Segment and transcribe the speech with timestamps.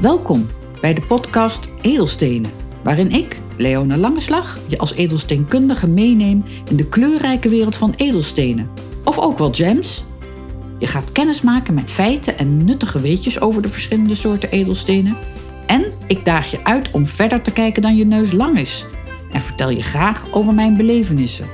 [0.00, 0.46] Welkom
[0.80, 2.50] bij de podcast Edelstenen,
[2.82, 8.70] waarin ik, Leone Langeslag, je als edelsteenkundige meeneem in de kleurrijke wereld van edelstenen.
[9.04, 10.04] Of ook wel gems.
[10.78, 15.16] Je gaat kennis maken met feiten en nuttige weetjes over de verschillende soorten edelstenen.
[15.66, 18.84] En ik daag je uit om verder te kijken dan je neus lang is.
[19.32, 21.46] En vertel je graag over mijn belevenissen.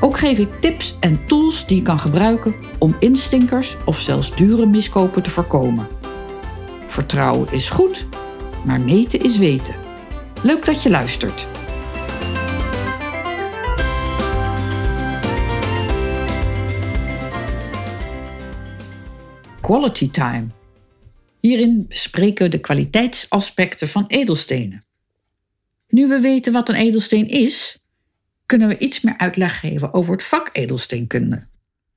[0.00, 4.66] Ook geef ik tips en tools die je kan gebruiken om instinkers of zelfs dure
[4.66, 5.97] miskopen te voorkomen.
[6.88, 8.06] Vertrouwen is goed,
[8.64, 9.74] maar meten is weten.
[10.42, 11.46] Leuk dat je luistert.
[19.60, 20.46] Quality Time.
[21.40, 24.84] Hierin bespreken we de kwaliteitsaspecten van edelstenen.
[25.88, 27.78] Nu we weten wat een edelsteen is,
[28.46, 31.46] kunnen we iets meer uitleg geven over het vak edelsteenkunde.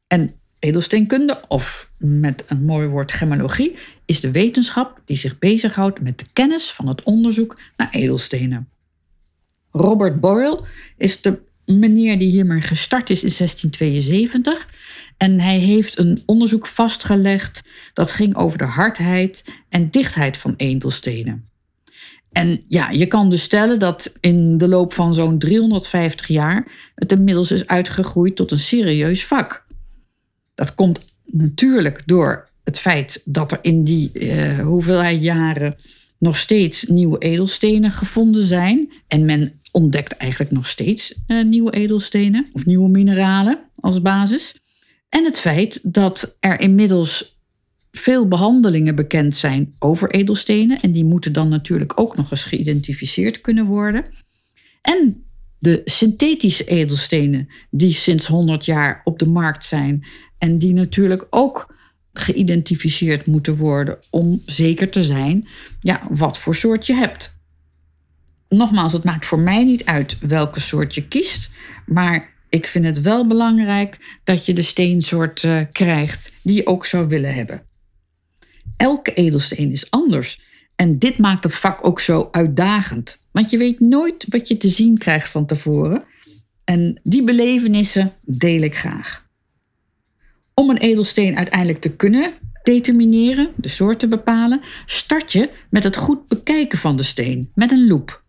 [0.08, 3.76] En edelsteenkunde, of met een mooi woord gemologie,
[4.06, 8.70] is de wetenschap die zich bezighoudt met de kennis van het onderzoek naar edelstenen.
[9.72, 10.64] Robert Boyle
[10.98, 14.68] is de meneer die hiermee gestart is in 1672
[15.18, 17.62] en hij heeft een onderzoek vastgelegd
[17.94, 21.50] dat ging over de hardheid en dichtheid van edelstenen.
[22.32, 27.12] En ja, je kan dus stellen dat in de loop van zo'n 350 jaar het
[27.12, 29.66] inmiddels is uitgegroeid tot een serieus vak.
[30.56, 35.76] Dat komt natuurlijk door het feit dat er in die uh, hoeveelheid jaren
[36.18, 38.92] nog steeds nieuwe edelstenen gevonden zijn.
[39.08, 44.56] En men ontdekt eigenlijk nog steeds uh, nieuwe edelstenen of nieuwe mineralen als basis.
[45.10, 47.40] En het feit dat er inmiddels
[47.92, 50.82] veel behandelingen bekend zijn over edelstenen.
[50.82, 54.06] En die moeten dan natuurlijk ook nog eens geïdentificeerd kunnen worden.
[54.82, 55.26] En
[55.60, 60.06] de synthetische edelstenen die sinds 100 jaar op de markt zijn.
[60.42, 61.76] En die natuurlijk ook
[62.14, 65.48] geïdentificeerd moeten worden om zeker te zijn
[65.80, 67.40] ja, wat voor soort je hebt.
[68.50, 71.50] Nogmaals, het maakt voor mij niet uit welke soort je kiest,
[71.86, 76.86] maar ik vind het wel belangrijk dat je de steensoort uh, krijgt die je ook
[76.86, 77.62] zou willen hebben.
[78.78, 80.42] Elke edelsteen is anders
[80.76, 84.68] en dit maakt het vak ook zo uitdagend, want je weet nooit wat je te
[84.68, 86.04] zien krijgt van tevoren
[86.64, 89.30] en die belevenissen deel ik graag.
[90.62, 92.34] Om een edelsteen uiteindelijk te kunnen
[92.64, 97.72] determineren, de soort te bepalen, start je met het goed bekijken van de steen met
[97.72, 98.24] een loep.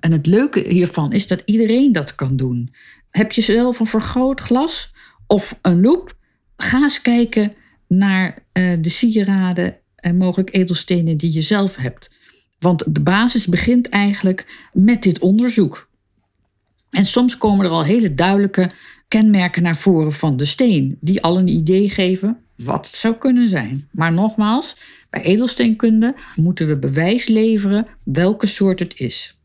[0.00, 2.74] En het leuke hiervan is dat iedereen dat kan doen.
[3.10, 4.92] Heb je zelf een vergrootglas
[5.26, 6.16] of een loep?
[6.56, 7.52] Ga eens kijken
[7.88, 12.10] naar uh, de sieraden en mogelijk edelstenen die je zelf hebt.
[12.58, 15.88] Want de basis begint eigenlijk met dit onderzoek.
[16.90, 18.70] En soms komen er al hele duidelijke
[19.08, 23.48] kenmerken naar voren van de steen, die al een idee geven wat het zou kunnen
[23.48, 23.88] zijn.
[23.92, 24.76] Maar nogmaals,
[25.10, 29.38] bij edelsteenkunde moeten we bewijs leveren welke soort het is.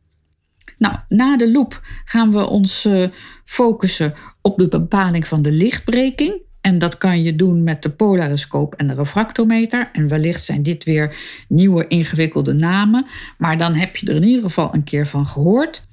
[0.78, 3.08] Nou, na de loop gaan we ons uh,
[3.46, 6.42] focussen op de bepaling van de lichtbreking.
[6.62, 9.90] En dat kan je doen met de polariscoop en de refractometer.
[9.94, 11.16] En wellicht zijn dit weer
[11.48, 13.06] nieuwe ingewikkelde namen.
[13.38, 15.88] Maar dan heb je er in ieder geval een keer van gehoord.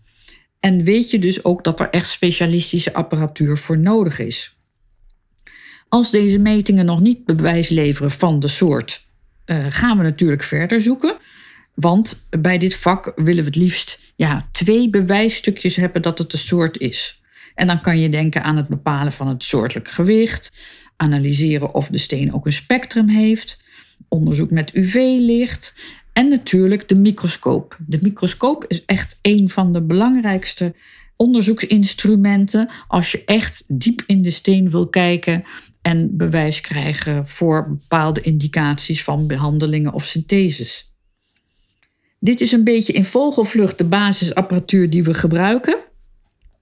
[0.60, 4.56] En weet je dus ook dat er echt specialistische apparatuur voor nodig is.
[5.88, 9.06] Als deze metingen nog niet bewijs leveren van de soort,
[9.46, 11.16] uh, gaan we natuurlijk verder zoeken.
[11.74, 16.36] Want bij dit vak willen we het liefst ja, twee bewijsstukjes hebben dat het de
[16.36, 17.20] soort is.
[17.54, 20.52] En dan kan je denken aan het bepalen van het soortelijk gewicht,
[20.96, 23.62] analyseren of de steen ook een spectrum heeft,
[24.08, 25.74] onderzoek met UV-licht
[26.18, 27.78] en natuurlijk de microscoop.
[27.86, 30.74] De microscoop is echt een van de belangrijkste
[31.16, 35.44] onderzoeksinstrumenten als je echt diep in de steen wil kijken
[35.82, 40.92] en bewijs krijgen voor bepaalde indicaties van behandelingen of syntheses.
[42.20, 45.80] Dit is een beetje in vogelvlucht de basisapparatuur die we gebruiken.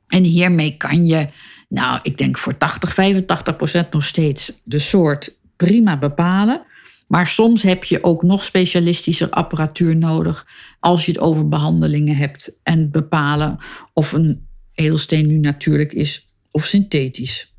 [0.08, 1.28] En hiermee kan je,
[1.68, 6.62] nou, ik denk voor 80, 85 procent nog steeds de soort prima bepalen.
[7.06, 10.46] Maar soms heb je ook nog specialistische apparatuur nodig
[10.80, 13.58] als je het over behandelingen hebt en bepalen
[13.92, 17.54] of een edelsteen nu natuurlijk is of synthetisch.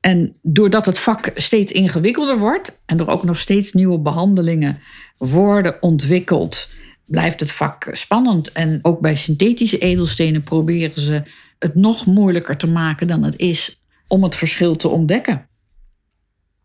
[0.00, 4.78] En doordat het vak steeds ingewikkelder wordt en er ook nog steeds nieuwe behandelingen
[5.16, 6.70] worden ontwikkeld,
[7.06, 8.52] blijft het vak spannend.
[8.52, 11.22] En ook bij synthetische edelstenen proberen ze
[11.58, 15.48] het nog moeilijker te maken dan het is om het verschil te ontdekken.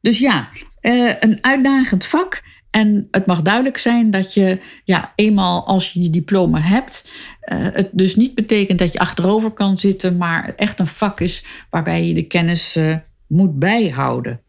[0.02, 0.50] Dus ja,
[0.82, 2.42] uh, een uitdagend vak.
[2.70, 7.10] En het mag duidelijk zijn dat je, ja, eenmaal als je je diploma hebt,
[7.54, 11.44] uh, het dus niet betekent dat je achterover kan zitten, maar echt een vak is
[11.70, 12.96] waarbij je de kennis uh,
[13.28, 14.42] moet bijhouden.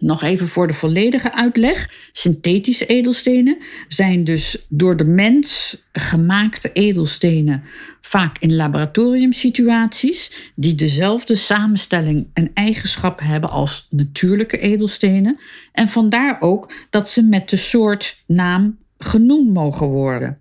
[0.00, 1.90] Nog even voor de volledige uitleg.
[2.12, 3.58] Synthetische edelstenen
[3.88, 7.62] zijn dus door de mens gemaakte edelstenen,
[8.00, 15.38] vaak in laboratoriumsituaties, die dezelfde samenstelling en eigenschappen hebben als natuurlijke edelstenen.
[15.72, 20.38] En vandaar ook dat ze met de soort naam genoemd mogen worden.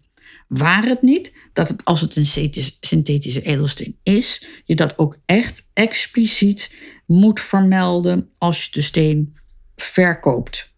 [0.48, 5.70] Waar het niet dat het, als het een synthetische edelsteen is, je dat ook echt
[5.74, 6.72] expliciet
[7.06, 9.38] moet vermelden als je de steen
[9.82, 10.70] verkoopt.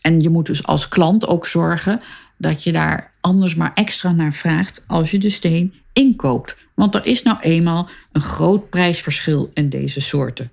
[0.00, 2.00] En je moet dus als klant ook zorgen
[2.38, 6.56] dat je daar anders maar extra naar vraagt als je de steen inkoopt.
[6.74, 10.50] Want er is nou eenmaal een groot prijsverschil in deze soorten.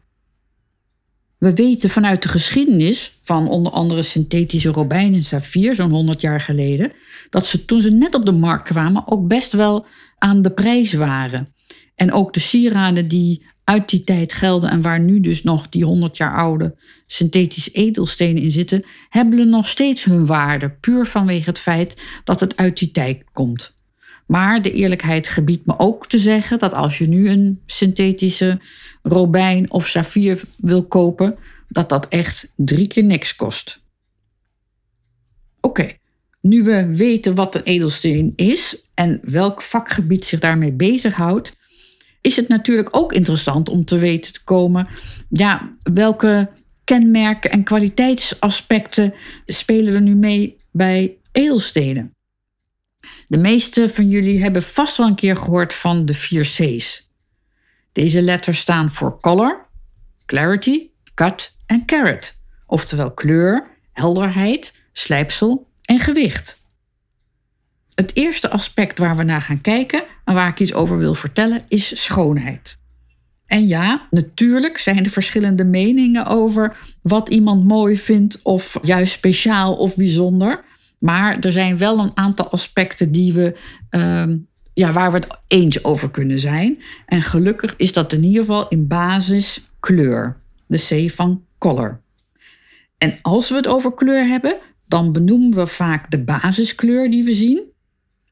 [1.37, 6.41] We weten vanuit de geschiedenis van onder andere synthetische robijn en saffier, zo'n 100 jaar
[6.41, 6.91] geleden,
[7.29, 9.85] dat ze toen ze net op de markt kwamen ook best wel
[10.17, 11.47] aan de prijs waren.
[11.99, 15.83] En ook de sieraden die uit die tijd gelden en waar nu dus nog die
[15.83, 16.75] 100 jaar oude
[17.05, 22.57] synthetische edelstenen in zitten, hebben nog steeds hun waarde, puur vanwege het feit dat het
[22.57, 23.73] uit die tijd komt.
[24.25, 28.59] Maar de eerlijkheid gebiedt me ook te zeggen dat als je nu een synthetische
[29.01, 31.37] robijn of saffier wil kopen,
[31.67, 33.81] dat dat echt drie keer niks kost.
[35.59, 35.91] Oké,
[36.41, 41.57] nu we weten wat een edelsteen is en welk vakgebied zich daarmee bezighoudt,
[42.21, 44.87] is het natuurlijk ook interessant om te weten te komen
[45.29, 46.49] ja, welke
[46.83, 49.13] kenmerken en kwaliteitsaspecten
[49.45, 52.13] spelen er nu mee bij edelstenen.
[53.27, 57.09] De meeste van jullie hebben vast wel een keer gehoord van de vier C's.
[57.91, 59.67] Deze letters staan voor color,
[60.25, 62.35] clarity, cut en carat,
[62.65, 66.58] oftewel kleur, helderheid, slijpsel en gewicht.
[67.99, 71.61] Het eerste aspect waar we naar gaan kijken en waar ik iets over wil vertellen
[71.67, 72.77] is schoonheid.
[73.45, 79.75] En ja, natuurlijk zijn er verschillende meningen over wat iemand mooi vindt of juist speciaal
[79.75, 80.63] of bijzonder.
[80.99, 83.57] Maar er zijn wel een aantal aspecten die we,
[83.89, 84.37] ehm,
[84.73, 86.81] ja, waar we het eens over kunnen zijn.
[87.05, 90.37] En gelukkig is dat in ieder geval in basis kleur.
[90.67, 92.01] De C van color.
[92.97, 94.57] En als we het over kleur hebben,
[94.87, 97.68] dan benoemen we vaak de basiskleur die we zien.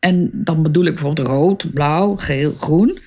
[0.08, 2.98] En dan bedoel ik bijvoorbeeld rood, blauw, geel, groen.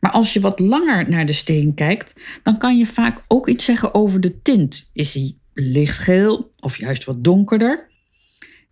[0.00, 3.64] Maar als je wat langer naar de steen kijkt, dan kan je vaak ook iets
[3.64, 4.90] zeggen over de tint.
[4.92, 7.90] Is die lichtgeel of juist wat donkerder?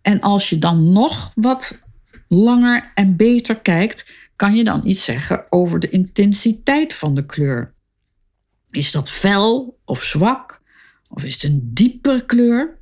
[0.01, 1.79] En als je dan nog wat
[2.27, 7.73] langer en beter kijkt, kan je dan iets zeggen over de intensiteit van de kleur.
[8.71, 10.61] Is dat fel of zwak?
[11.09, 12.76] Of is het een diepere kleur?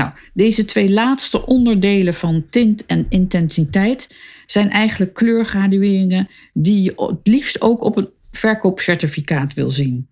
[0.00, 4.16] Nou, deze twee laatste onderdelen van tint en intensiteit
[4.46, 10.08] zijn eigenlijk kleurgradueringen die je het liefst ook op een verkoopcertificaat wil zien.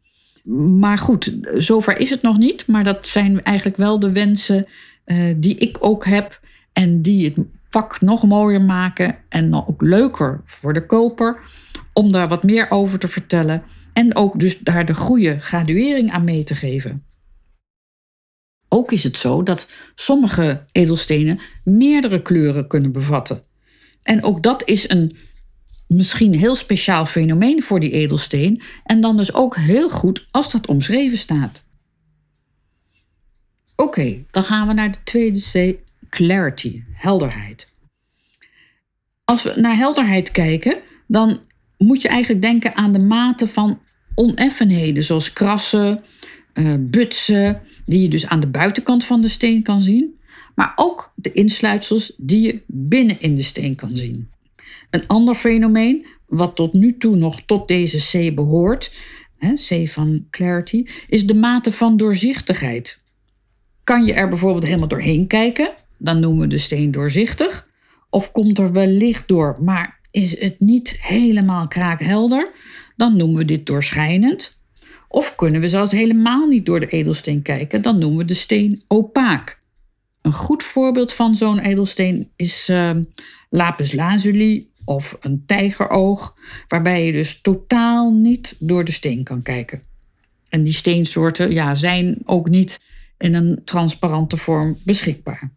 [0.78, 2.66] Maar goed, zover is het nog niet.
[2.66, 4.66] Maar dat zijn eigenlijk wel de wensen
[5.06, 6.40] uh, die ik ook heb
[6.72, 7.38] en die het
[7.70, 11.40] vak nog mooier maken en nog ook leuker voor de koper
[11.92, 13.62] om daar wat meer over te vertellen
[13.92, 17.07] en ook dus daar de goede graduering aan mee te geven.
[18.68, 23.42] Ook is het zo dat sommige edelstenen meerdere kleuren kunnen bevatten.
[24.02, 25.16] En ook dat is een
[25.86, 30.66] misschien heel speciaal fenomeen voor die edelsteen en dan dus ook heel goed als dat
[30.66, 31.64] omschreven staat.
[33.76, 35.76] Oké, dan gaan we naar de tweede C,
[36.10, 37.66] clarity, helderheid.
[39.24, 41.40] Als we naar helderheid kijken, dan
[41.76, 43.80] moet je eigenlijk denken aan de mate van
[44.14, 46.04] oneffenheden, zoals krassen,
[46.58, 50.18] uh, butsen, die je dus aan de buitenkant van de steen kan zien,
[50.54, 54.28] maar ook de insluitsels die je binnen in de steen kan zien.
[54.90, 58.94] Een ander fenomeen, wat tot nu toe nog tot deze C behoort,
[59.36, 63.00] hè, C van clarity, is de mate van doorzichtigheid.
[63.84, 67.68] Kan je er bijvoorbeeld helemaal doorheen kijken, dan noemen we de steen doorzichtig.
[68.10, 72.52] Of komt er wel licht door, maar is het niet helemaal kraakhelder,
[72.96, 74.57] dan noemen we dit doorschijnend.
[75.08, 78.82] Of kunnen we zelfs helemaal niet door de edelsteen kijken, dan noemen we de steen
[78.86, 79.60] opaak.
[80.22, 82.90] Een goed voorbeeld van zo'n edelsteen is uh,
[83.50, 86.36] lapis lazuli of een tijgeroog,
[86.68, 89.82] waarbij je dus totaal niet door de steen kan kijken.
[90.48, 92.80] En die steensoorten ja, zijn ook niet
[93.18, 95.50] in een transparante vorm beschikbaar.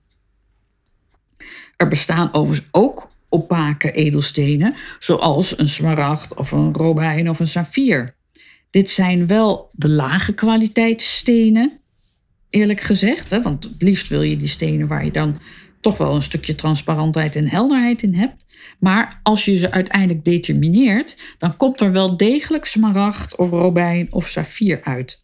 [1.78, 8.16] Er bestaan overigens ook opake edelstenen, zoals een smaragd of een robijn of een saffier.
[8.72, 11.80] Dit zijn wel de lage kwaliteitsstenen,
[12.50, 13.30] eerlijk gezegd.
[13.30, 13.42] Hè?
[13.42, 15.40] Want het liefst wil je die stenen waar je dan
[15.82, 18.46] toch wel een stukje transparantheid en helderheid in hebt.
[18.80, 24.28] Maar als je ze uiteindelijk determineert, dan komt er wel degelijk smaragd of robijn of
[24.28, 25.24] saffier uit.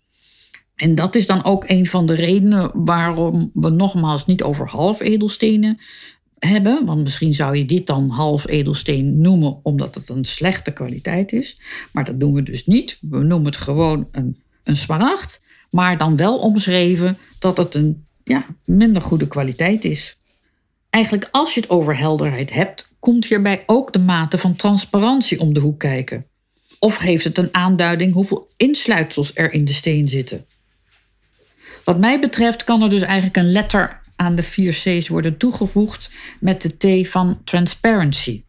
[0.75, 5.01] En dat is dan ook een van de redenen waarom we nogmaals niet over half
[5.01, 5.79] edelstenen
[6.39, 6.86] hebben.
[6.86, 11.60] Want misschien zou je dit dan half edelsteen noemen omdat het een slechte kwaliteit is.
[11.91, 12.98] Maar dat doen we dus niet.
[13.01, 15.41] We noemen het gewoon een, een smaragd.
[15.70, 20.17] Maar dan wel omschreven dat het een ja, minder goede kwaliteit is.
[20.89, 25.53] Eigenlijk als je het over helderheid hebt, komt hierbij ook de mate van transparantie om
[25.53, 26.25] de hoek kijken.
[26.79, 30.46] Of geeft het een aanduiding hoeveel insluitsels er in de steen zitten.
[31.84, 36.09] Wat mij betreft kan er dus eigenlijk een letter aan de vier C's worden toegevoegd
[36.39, 38.43] met de T van transparency.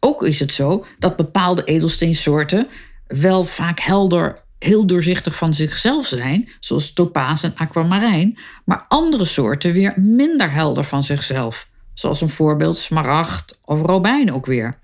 [0.00, 2.68] Ook is het zo dat bepaalde edelsteensoorten
[3.06, 9.72] wel vaak helder, heel doorzichtig van zichzelf zijn, zoals topaas en aquamarijn, maar andere soorten
[9.72, 14.78] weer minder helder van zichzelf, zoals een voorbeeld smaragd of robijn ook weer.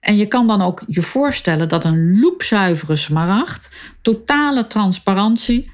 [0.00, 3.70] En je kan dan ook je voorstellen dat een loepzuivere smaragd,
[4.02, 5.72] totale transparantie,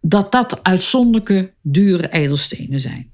[0.00, 3.12] dat dat uitzonderlijke dure edelstenen zijn.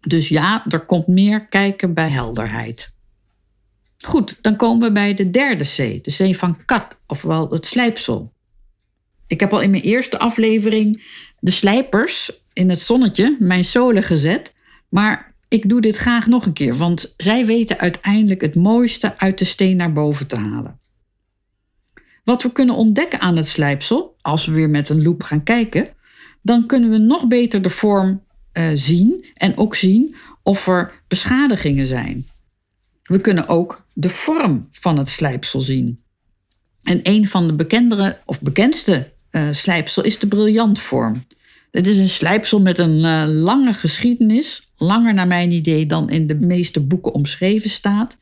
[0.00, 2.94] Dus ja, er komt meer kijken bij helderheid.
[4.04, 8.32] Goed, dan komen we bij de derde C, de C van kat, ofwel het slijpsel.
[9.26, 11.04] Ik heb al in mijn eerste aflevering
[11.40, 14.54] de slijpers in het zonnetje, mijn zolen gezet,
[14.88, 19.38] maar ik doe dit graag nog een keer, want zij weten uiteindelijk het mooiste uit
[19.38, 20.80] de steen naar boven te halen.
[22.24, 25.88] Wat we kunnen ontdekken aan het slijpsel, als we weer met een loep gaan kijken,
[26.42, 31.86] dan kunnen we nog beter de vorm uh, zien en ook zien of er beschadigingen
[31.86, 32.24] zijn.
[33.02, 36.00] We kunnen ook de vorm van het slijpsel zien.
[36.82, 41.24] En een van de bekendere of bekendste uh, slijpsel is de briljantvorm.
[41.70, 46.26] Het is een slijpsel met een uh, lange geschiedenis, langer naar mijn idee dan in
[46.26, 48.16] de meeste boeken omschreven staat.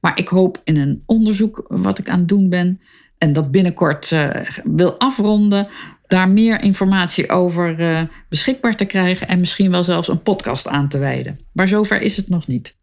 [0.00, 2.80] Maar ik hoop in een onderzoek wat ik aan het doen ben
[3.18, 4.30] en dat binnenkort uh,
[4.64, 5.68] wil afronden,
[6.06, 10.88] daar meer informatie over uh, beschikbaar te krijgen en misschien wel zelfs een podcast aan
[10.88, 11.38] te wijden.
[11.52, 12.76] Maar zover is het nog niet.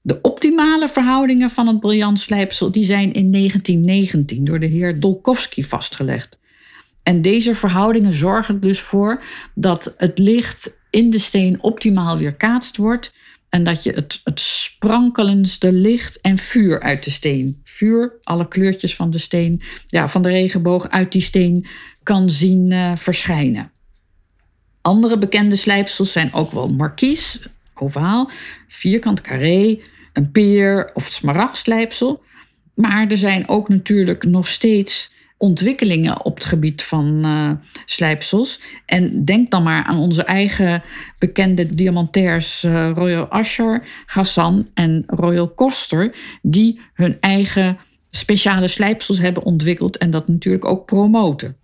[0.00, 5.64] De optimale verhoudingen van het briljant slijpsel die zijn in 1919 door de heer Dolkowski
[5.64, 6.38] vastgelegd.
[7.02, 9.22] En deze verhoudingen zorgen dus voor
[9.54, 13.12] dat het licht in de steen optimaal weerkaatst wordt
[13.56, 18.96] en dat je het, het sprankelendste licht en vuur uit de steen, vuur, alle kleurtjes
[18.96, 21.66] van de steen, ja, van de regenboog uit die steen
[22.02, 23.70] kan zien uh, verschijnen.
[24.80, 27.38] Andere bekende slijpsels zijn ook wel markies,
[27.74, 28.30] ovaal,
[28.68, 29.78] vierkant, carré,
[30.12, 32.22] een peer of smaragdslijpsel.
[32.74, 37.50] Maar er zijn ook natuurlijk nog steeds ontwikkelingen op het gebied van uh,
[37.86, 38.60] slijpsels.
[38.86, 40.82] En denk dan maar aan onze eigen
[41.18, 47.78] bekende diamantairs uh, Royal Asscher, Gassan en Royal Coster, die hun eigen
[48.10, 51.56] speciale slijpsels hebben ontwikkeld en dat natuurlijk ook promoten.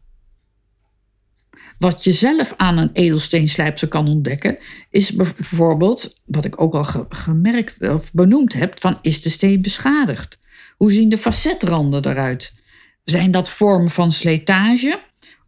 [1.79, 4.59] Wat je zelf aan een edelsteenslijpsel kan ontdekken,
[4.91, 10.39] is bijvoorbeeld, wat ik ook al gemerkt of benoemd heb, van is de steen beschadigd?
[10.77, 12.62] Hoe zien de facetranden eruit?
[13.05, 15.01] Zijn dat vormen van slijtage?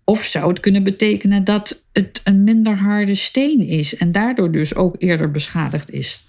[0.05, 4.75] Of zou het kunnen betekenen dat het een minder harde steen is en daardoor dus
[4.75, 6.21] ook eerder beschadigd is?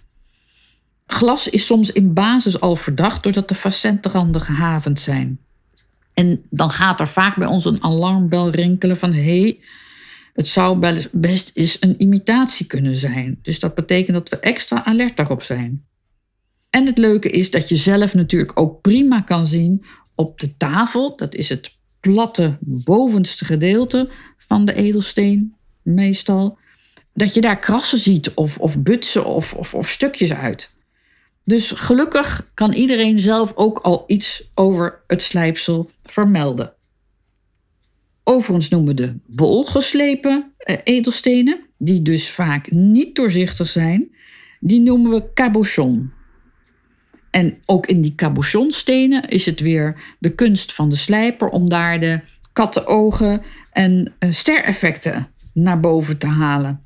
[1.05, 5.39] Glas is soms in basis al verdacht doordat de facetranden gehavend zijn.
[6.13, 9.59] En dan gaat er vaak bij ons een alarmbel rinkelen van hé, hey,
[10.33, 10.79] het zou
[11.11, 13.39] best eens een imitatie kunnen zijn.
[13.41, 15.85] Dus dat betekent dat we extra alert daarop zijn.
[16.69, 21.15] En het leuke is dat je zelf natuurlijk ook prima kan zien op de tafel,
[21.15, 26.57] dat is het platte bovenste gedeelte van de edelsteen meestal,
[27.13, 30.73] dat je daar krassen ziet of, of butsen of, of, of stukjes uit.
[31.43, 36.73] Dus gelukkig kan iedereen zelf ook al iets over het slijpsel vermelden.
[38.23, 44.15] Overigens noemen we de bolgeslepen eh, edelstenen, die dus vaak niet doorzichtig zijn,
[44.59, 46.11] die noemen we cabochon.
[47.35, 51.99] En ook in die cabochonstenen is het weer de kunst van de slijper om daar
[51.99, 52.19] de
[52.53, 56.83] kattenogen en uh, stereffecten naar boven te halen.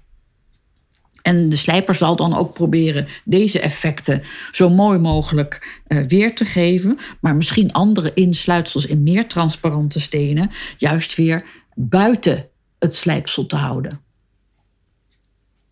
[1.22, 6.46] En de slijper zal dan ook proberen deze effecten zo mooi mogelijk uh, weer te
[6.46, 11.44] geven, maar misschien andere insluitsels in meer transparante stenen juist weer
[11.76, 14.02] buiten het slijpsel te houden.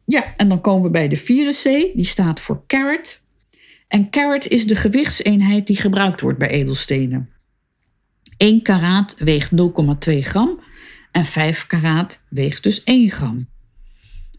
[0.05, 3.25] Ja, en dan komen we bij de vierde C, die staat voor carat.
[3.87, 7.29] En carat is de gewichtseenheid die gebruikt wordt bij edelstenen.
[8.37, 10.59] 1 karaat weegt 0,2 gram
[11.11, 13.47] en 5 karaat weegt dus 1 gram.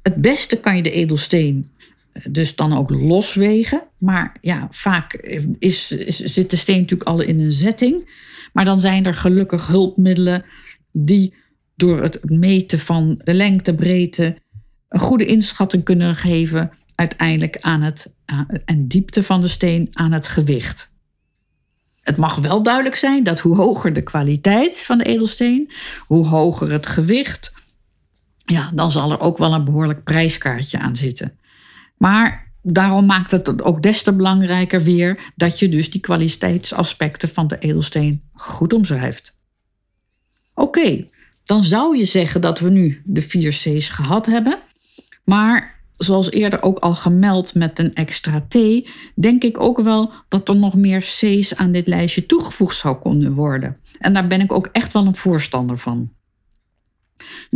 [0.02, 1.70] Het beste kan je de edelsteen
[2.12, 3.82] eh, dus dan ook loswegen.
[3.98, 5.12] Maar ja, vaak
[5.58, 8.10] is, is, zit de steen natuurlijk al in een zetting.
[8.52, 10.44] Maar dan zijn er gelukkig hulpmiddelen
[10.92, 11.34] die
[11.76, 14.36] door het meten van de lengte, breedte,
[14.88, 18.14] een goede inschatting kunnen geven uiteindelijk aan het
[18.64, 20.90] en diepte van de steen aan het gewicht.
[22.00, 25.70] Het mag wel duidelijk zijn dat hoe hoger de kwaliteit van de edelsteen,
[26.06, 27.52] hoe hoger het gewicht,
[28.44, 31.38] ja, dan zal er ook wel een behoorlijk prijskaartje aan zitten.
[31.96, 37.46] Maar daarom maakt het ook des te belangrijker weer dat je dus die kwaliteitsaspecten van
[37.46, 39.34] de edelsteen goed omschrijft.
[40.54, 41.06] Oké,
[41.44, 44.58] dan zou je zeggen dat we nu de vier C's gehad hebben.
[45.24, 48.58] Maar zoals eerder ook al gemeld met een extra T,
[49.14, 53.32] denk ik ook wel dat er nog meer C's aan dit lijstje toegevoegd zou kunnen
[53.32, 53.76] worden.
[53.98, 56.12] En daar ben ik ook echt wel een voorstander van.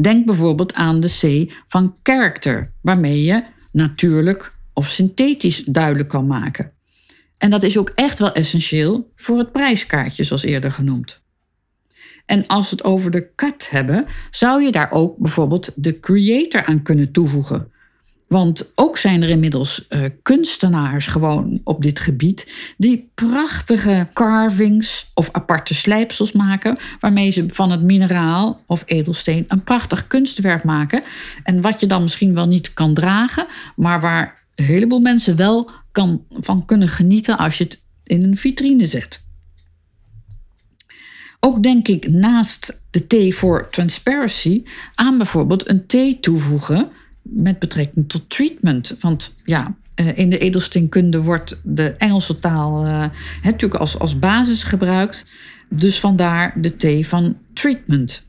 [0.00, 6.72] Denk bijvoorbeeld aan de C van character, waarmee je natuurlijk of synthetisch duidelijk kan maken.
[7.38, 11.20] En dat is ook echt wel essentieel voor het prijskaartje, zoals eerder genoemd.
[12.26, 16.64] En als we het over de cut hebben, zou je daar ook bijvoorbeeld de creator
[16.64, 17.72] aan kunnen toevoegen.
[18.32, 25.28] Want ook zijn er inmiddels uh, kunstenaars gewoon op dit gebied die prachtige carvings of
[25.32, 31.02] aparte slijpsels maken, waarmee ze van het mineraal of edelsteen een prachtig kunstwerk maken.
[31.42, 33.46] En wat je dan misschien wel niet kan dragen,
[33.76, 38.36] maar waar een heleboel mensen wel kan, van kunnen genieten als je het in een
[38.36, 39.22] vitrine zet.
[41.40, 44.62] Ook denk ik naast de T voor transparency
[44.94, 46.90] aan bijvoorbeeld een T toevoegen
[47.22, 48.96] met betrekking tot treatment.
[49.00, 53.04] Want ja, eh, in de edelsteenkunde wordt de Engelse taal uh,
[53.42, 55.26] natuurlijk als, als basis gebruikt.
[55.68, 58.22] Dus vandaar de T van treatment.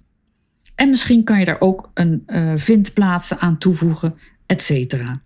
[0.75, 5.21] En misschien kan je daar ook een uh, vindplaatsen aan toevoegen, et cetera.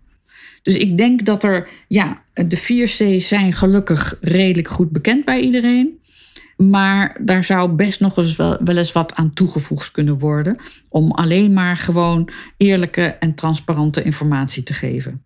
[0.62, 5.40] Dus ik denk dat er, ja, de 4 C's zijn gelukkig redelijk goed bekend bij
[5.40, 5.97] iedereen.
[6.66, 10.56] Maar daar zou best nog eens wel, wel, eens wat aan toegevoegd kunnen worden.
[10.88, 15.22] Om alleen maar gewoon eerlijke en transparante informatie te geven.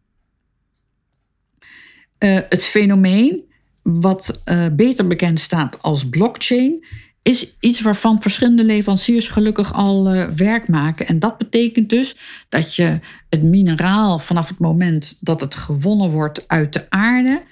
[2.19, 3.43] Uh, het fenomeen,
[3.83, 6.85] wat uh, beter bekend staat als blockchain,
[7.23, 11.07] is iets waarvan verschillende leveranciers gelukkig al uh, werk maken.
[11.07, 12.17] En dat betekent dus
[12.49, 17.43] dat je het mineraal vanaf het moment dat het gewonnen wordt uit de aarde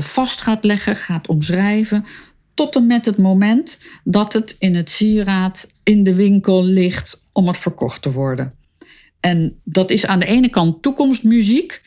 [0.00, 2.04] vast gaat leggen, gaat omschrijven,
[2.54, 7.46] tot en met het moment dat het in het sieraad in de winkel ligt om
[7.46, 8.52] het verkocht te worden.
[9.20, 11.80] En dat is aan de ene kant toekomstmuziek,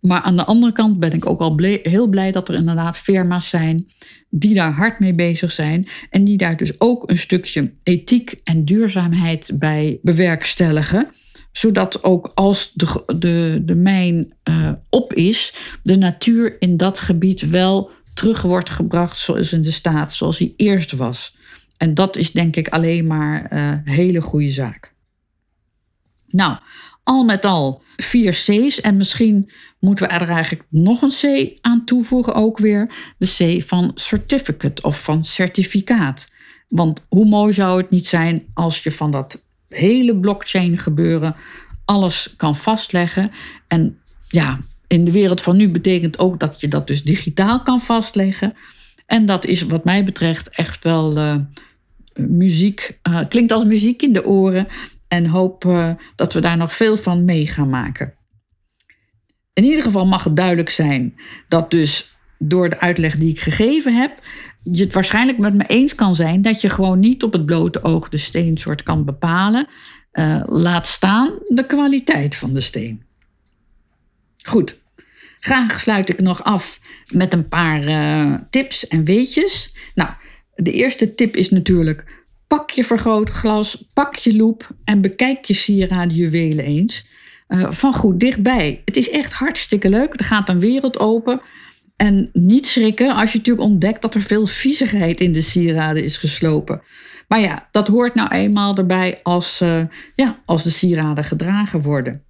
[0.00, 3.48] maar aan de andere kant ben ik ook al heel blij dat er inderdaad firma's
[3.48, 3.86] zijn
[4.28, 8.64] die daar hard mee bezig zijn en die daar dus ook een stukje ethiek en
[8.64, 11.10] duurzaamheid bij bewerkstelligen
[11.52, 17.50] zodat ook als de, de, de mijn uh, op is, de natuur in dat gebied
[17.50, 21.36] wel terug wordt gebracht zoals in de staat zoals hij eerst was.
[21.76, 24.92] En dat is denk ik alleen maar een uh, hele goede zaak.
[26.28, 26.56] Nou,
[27.02, 28.80] al met al vier C's.
[28.80, 33.14] En misschien moeten we er eigenlijk nog een C aan toevoegen, ook weer.
[33.18, 36.32] De C van certificate of van certificaat.
[36.68, 41.36] Want hoe mooi zou het niet zijn als je van dat hele blockchain gebeuren
[41.84, 43.30] alles kan vastleggen.
[43.66, 47.80] En ja, in de wereld van nu betekent ook dat je dat dus digitaal kan
[47.80, 48.52] vastleggen.
[49.06, 51.34] En dat is wat mij betreft echt wel uh,
[52.14, 54.66] muziek, uh, klinkt als muziek in de oren.
[55.08, 58.14] En hoop uh, dat we daar nog veel van mee gaan maken.
[59.52, 61.14] In ieder geval mag het duidelijk zijn
[61.48, 64.18] dat dus door de uitleg die ik gegeven heb,
[64.62, 67.82] je het waarschijnlijk met me eens kan zijn dat je gewoon niet op het blote
[67.82, 69.66] oog de steensoort kan bepalen.
[70.46, 73.02] laat staan de kwaliteit van de steen.
[74.42, 74.79] Goed,
[75.40, 76.80] Graag sluit ik nog af
[77.12, 79.74] met een paar uh, tips en weetjes.
[79.94, 80.10] Nou,
[80.54, 86.16] de eerste tip is natuurlijk: pak je vergrootglas, pak je loep en bekijk je sieraden
[86.16, 87.08] juwelen eens.
[87.48, 88.82] Uh, van goed dichtbij.
[88.84, 90.18] Het is echt hartstikke leuk.
[90.18, 91.40] Er gaat een wereld open.
[91.96, 96.16] En niet schrikken als je natuurlijk ontdekt dat er veel viezigheid in de sieraden is
[96.16, 96.82] geslopen.
[97.28, 99.82] Maar ja, dat hoort nou eenmaal erbij als, uh,
[100.14, 102.24] ja, als de sieraden gedragen worden.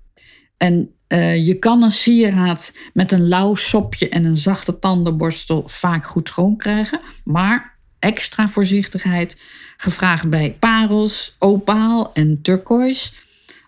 [0.56, 6.06] En uh, je kan een sieraad met een lauw sopje en een zachte tandenborstel vaak
[6.06, 7.00] goed schoon krijgen.
[7.24, 9.36] Maar extra voorzichtigheid
[9.76, 13.10] gevraagd bij parels, opaal en turquoise.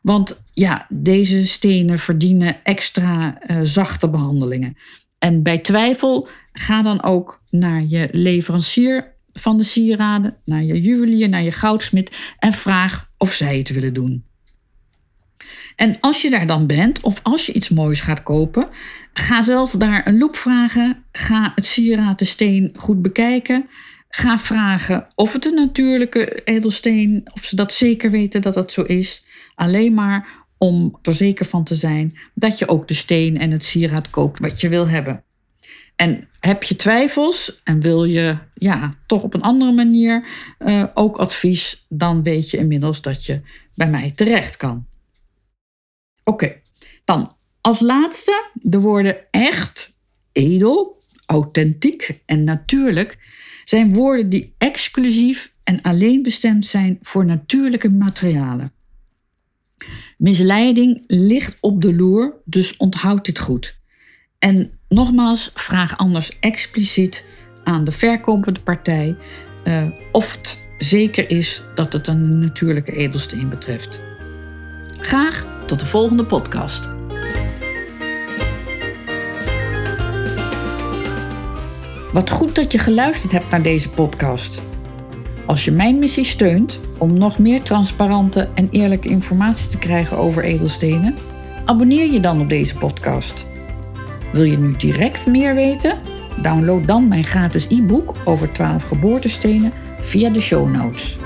[0.02, 4.76] Want ja, deze stenen verdienen extra uh, zachte behandelingen.
[5.18, 11.28] En bij twijfel ga dan ook naar je leverancier van de sieraden, naar je juwelier,
[11.28, 14.24] naar je goudsmid en vraag of zij het willen doen.
[15.76, 18.68] En als je daar dan bent, of als je iets moois gaat kopen,
[19.12, 21.04] ga zelf daar een loop vragen.
[21.12, 23.68] Ga het sieraad de steen goed bekijken.
[24.08, 28.82] Ga vragen of het een natuurlijke edelsteen, of ze dat zeker weten dat dat zo
[28.82, 29.24] is.
[29.54, 30.26] Alleen maar
[30.58, 34.38] om er zeker van te zijn dat je ook de steen en het sieraad koopt
[34.38, 35.24] wat je wil hebben.
[35.96, 40.24] En heb je twijfels en wil je ja, toch op een andere manier
[40.58, 43.40] uh, ook advies, dan weet je inmiddels dat je
[43.74, 44.86] bij mij terecht kan.
[46.33, 46.61] Oké,
[47.05, 49.99] dan als laatste de woorden echt,
[50.33, 53.18] edel, authentiek en natuurlijk
[53.64, 58.73] zijn woorden die exclusief en alleen bestemd zijn voor natuurlijke materialen.
[60.18, 63.79] Misleiding ligt op de loer, dus onthoud dit goed.
[64.38, 67.25] En nogmaals, vraag anders expliciet
[67.64, 69.16] aan de verkopende partij
[69.64, 74.01] uh, of het zeker is dat het een natuurlijke edelsteen betreft.
[74.97, 76.88] Graag tot de volgende podcast.
[82.12, 84.61] Wat goed dat je geluisterd hebt naar deze podcast.
[85.46, 90.44] Als je mijn missie steunt om nog meer transparante en eerlijke informatie te krijgen over
[90.44, 91.14] edelstenen,
[91.64, 93.44] abonneer je dan op deze podcast.
[94.32, 95.98] Wil je nu direct meer weten?
[96.42, 101.16] Download dan mijn gratis e-book over 12 geboortestenen via de show notes.